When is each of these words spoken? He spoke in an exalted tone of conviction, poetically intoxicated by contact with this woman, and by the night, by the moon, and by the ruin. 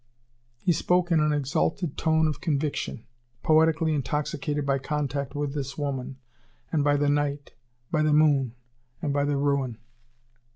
He 0.63 0.71
spoke 0.71 1.11
in 1.11 1.19
an 1.19 1.31
exalted 1.31 1.95
tone 1.95 2.27
of 2.27 2.41
conviction, 2.41 3.05
poetically 3.43 3.93
intoxicated 3.93 4.65
by 4.65 4.79
contact 4.79 5.35
with 5.35 5.53
this 5.53 5.77
woman, 5.77 6.17
and 6.71 6.83
by 6.83 6.97
the 6.97 7.07
night, 7.07 7.53
by 7.91 8.01
the 8.01 8.11
moon, 8.11 8.55
and 8.99 9.13
by 9.13 9.25
the 9.25 9.37
ruin. 9.37 9.77